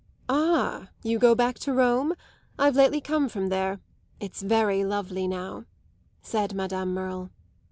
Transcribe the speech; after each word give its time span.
"Ah, 0.27 0.87
you 1.03 1.19
go 1.19 1.35
back 1.35 1.59
to 1.59 1.71
Rome? 1.71 2.15
I've 2.57 2.75
lately 2.75 3.01
come 3.01 3.29
from 3.29 3.49
there. 3.49 3.79
It's 4.19 4.41
very 4.41 4.83
lovely 4.83 5.27
now," 5.27 5.65
said 6.23 6.55
Madame 6.55 6.91
Merle. 6.95 7.29